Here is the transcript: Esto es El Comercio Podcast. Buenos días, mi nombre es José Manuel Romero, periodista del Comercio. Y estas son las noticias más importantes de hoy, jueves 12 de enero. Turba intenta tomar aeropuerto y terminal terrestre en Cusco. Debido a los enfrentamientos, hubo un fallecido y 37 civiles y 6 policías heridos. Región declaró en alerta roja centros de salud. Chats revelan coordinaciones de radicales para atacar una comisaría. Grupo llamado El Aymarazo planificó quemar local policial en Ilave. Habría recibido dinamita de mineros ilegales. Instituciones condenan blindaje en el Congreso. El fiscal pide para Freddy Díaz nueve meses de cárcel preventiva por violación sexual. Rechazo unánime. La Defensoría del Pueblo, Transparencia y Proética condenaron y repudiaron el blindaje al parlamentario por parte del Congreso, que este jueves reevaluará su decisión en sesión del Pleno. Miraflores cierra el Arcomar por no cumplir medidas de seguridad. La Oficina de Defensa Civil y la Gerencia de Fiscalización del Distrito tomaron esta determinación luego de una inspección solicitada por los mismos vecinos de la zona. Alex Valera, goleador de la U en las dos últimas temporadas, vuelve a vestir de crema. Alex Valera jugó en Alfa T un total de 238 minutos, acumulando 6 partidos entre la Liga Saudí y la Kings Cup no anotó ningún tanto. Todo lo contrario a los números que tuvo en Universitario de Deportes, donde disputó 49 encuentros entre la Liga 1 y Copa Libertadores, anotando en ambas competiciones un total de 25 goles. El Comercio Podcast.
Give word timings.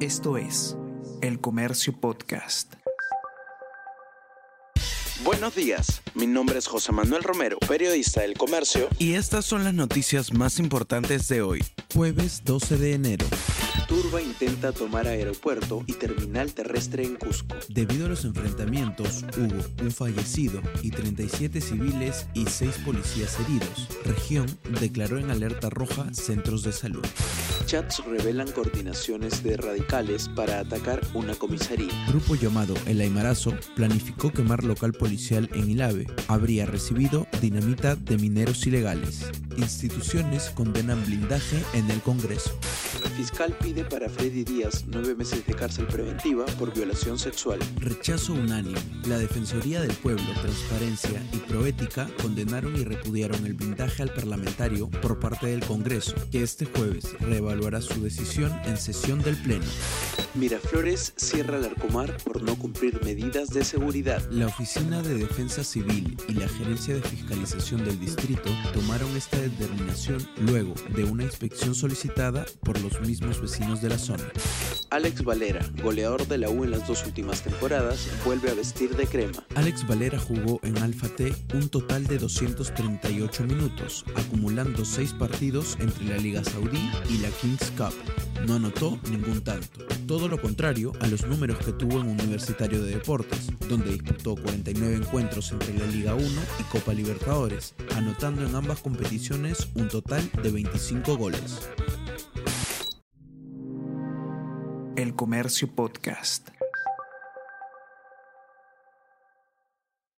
Esto 0.00 0.36
es 0.36 0.76
El 1.22 1.40
Comercio 1.40 1.98
Podcast. 1.98 2.74
Buenos 5.24 5.54
días, 5.54 6.02
mi 6.14 6.26
nombre 6.26 6.58
es 6.58 6.66
José 6.66 6.92
Manuel 6.92 7.22
Romero, 7.22 7.56
periodista 7.66 8.20
del 8.20 8.34
Comercio. 8.34 8.90
Y 8.98 9.14
estas 9.14 9.46
son 9.46 9.64
las 9.64 9.72
noticias 9.72 10.34
más 10.34 10.58
importantes 10.58 11.28
de 11.28 11.40
hoy, 11.40 11.64
jueves 11.94 12.42
12 12.44 12.76
de 12.76 12.92
enero. 12.92 13.26
Turba 13.88 14.20
intenta 14.20 14.72
tomar 14.72 15.06
aeropuerto 15.06 15.84
y 15.86 15.92
terminal 15.92 16.52
terrestre 16.52 17.04
en 17.04 17.16
Cusco. 17.16 17.56
Debido 17.68 18.06
a 18.06 18.08
los 18.08 18.24
enfrentamientos, 18.24 19.24
hubo 19.36 19.84
un 19.84 19.92
fallecido 19.92 20.60
y 20.82 20.90
37 20.90 21.60
civiles 21.60 22.26
y 22.34 22.46
6 22.46 22.78
policías 22.84 23.38
heridos. 23.40 23.88
Región 24.04 24.46
declaró 24.80 25.18
en 25.18 25.30
alerta 25.30 25.70
roja 25.70 26.12
centros 26.12 26.62
de 26.62 26.72
salud. 26.72 27.04
Chats 27.66 28.04
revelan 28.04 28.50
coordinaciones 28.52 29.42
de 29.42 29.56
radicales 29.56 30.28
para 30.28 30.60
atacar 30.60 31.00
una 31.14 31.34
comisaría. 31.34 31.92
Grupo 32.08 32.36
llamado 32.36 32.74
El 32.86 33.00
Aymarazo 33.00 33.54
planificó 33.74 34.32
quemar 34.32 34.62
local 34.64 34.92
policial 34.92 35.50
en 35.54 35.70
Ilave. 35.70 36.06
Habría 36.28 36.66
recibido 36.66 37.26
dinamita 37.40 37.96
de 37.96 38.18
mineros 38.18 38.66
ilegales. 38.66 39.26
Instituciones 39.56 40.50
condenan 40.50 41.04
blindaje 41.04 41.62
en 41.74 41.90
el 41.90 42.00
Congreso. 42.02 42.56
El 43.06 43.12
fiscal 43.12 43.56
pide 43.62 43.84
para 43.84 44.08
Freddy 44.08 44.42
Díaz 44.42 44.84
nueve 44.88 45.14
meses 45.14 45.46
de 45.46 45.54
cárcel 45.54 45.86
preventiva 45.86 46.44
por 46.58 46.74
violación 46.74 47.20
sexual. 47.20 47.60
Rechazo 47.78 48.32
unánime. 48.32 48.80
La 49.06 49.16
Defensoría 49.16 49.80
del 49.80 49.92
Pueblo, 49.92 50.24
Transparencia 50.42 51.22
y 51.32 51.36
Proética 51.36 52.08
condenaron 52.20 52.74
y 52.74 52.82
repudiaron 52.82 53.46
el 53.46 53.54
blindaje 53.54 54.02
al 54.02 54.12
parlamentario 54.12 54.90
por 54.90 55.20
parte 55.20 55.46
del 55.46 55.64
Congreso, 55.64 56.14
que 56.32 56.42
este 56.42 56.66
jueves 56.66 57.16
reevaluará 57.20 57.80
su 57.80 58.02
decisión 58.02 58.52
en 58.64 58.76
sesión 58.76 59.22
del 59.22 59.36
Pleno. 59.36 59.64
Miraflores 60.34 61.14
cierra 61.16 61.58
el 61.58 61.64
Arcomar 61.64 62.14
por 62.18 62.42
no 62.42 62.58
cumplir 62.58 63.00
medidas 63.04 63.50
de 63.50 63.64
seguridad. 63.64 64.28
La 64.30 64.46
Oficina 64.48 65.00
de 65.00 65.14
Defensa 65.14 65.62
Civil 65.62 66.16
y 66.28 66.32
la 66.34 66.48
Gerencia 66.48 66.94
de 66.94 67.02
Fiscalización 67.02 67.84
del 67.84 67.98
Distrito 68.00 68.50
tomaron 68.74 69.16
esta 69.16 69.38
determinación 69.38 69.75
luego 70.38 70.74
de 70.94 71.04
una 71.04 71.24
inspección 71.24 71.74
solicitada 71.74 72.44
por 72.62 72.80
los 72.80 73.00
mismos 73.00 73.40
vecinos 73.40 73.80
de 73.80 73.88
la 73.88 73.98
zona. 73.98 74.24
Alex 74.90 75.24
Valera, 75.24 75.60
goleador 75.82 76.26
de 76.26 76.38
la 76.38 76.50
U 76.50 76.64
en 76.64 76.70
las 76.70 76.86
dos 76.86 77.04
últimas 77.06 77.42
temporadas, 77.42 78.08
vuelve 78.24 78.50
a 78.50 78.54
vestir 78.54 78.94
de 78.96 79.06
crema. 79.06 79.44
Alex 79.54 79.86
Valera 79.86 80.18
jugó 80.18 80.60
en 80.62 80.78
Alfa 80.78 81.08
T 81.08 81.34
un 81.54 81.68
total 81.68 82.06
de 82.06 82.18
238 82.18 83.44
minutos, 83.44 84.04
acumulando 84.14 84.84
6 84.84 85.14
partidos 85.14 85.76
entre 85.80 86.04
la 86.06 86.18
Liga 86.18 86.44
Saudí 86.44 86.90
y 87.10 87.18
la 87.18 87.30
Kings 87.30 87.72
Cup 87.76 87.94
no 88.46 88.54
anotó 88.54 88.98
ningún 89.10 89.42
tanto. 89.42 89.84
Todo 90.06 90.28
lo 90.28 90.40
contrario 90.40 90.92
a 91.00 91.06
los 91.06 91.26
números 91.26 91.58
que 91.58 91.72
tuvo 91.72 92.00
en 92.00 92.08
Universitario 92.08 92.82
de 92.82 92.92
Deportes, 92.92 93.50
donde 93.68 93.92
disputó 93.92 94.34
49 94.34 94.96
encuentros 94.96 95.52
entre 95.52 95.78
la 95.78 95.86
Liga 95.86 96.14
1 96.14 96.26
y 96.60 96.62
Copa 96.64 96.92
Libertadores, 96.92 97.74
anotando 97.94 98.46
en 98.46 98.54
ambas 98.54 98.80
competiciones 98.80 99.68
un 99.74 99.88
total 99.88 100.30
de 100.42 100.50
25 100.50 101.16
goles. 101.16 101.68
El 104.96 105.14
Comercio 105.14 105.68
Podcast. 105.68 106.55